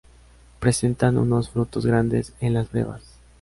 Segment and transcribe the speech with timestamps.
[0.59, 3.03] Presentan unos frutos grandes en las brevas.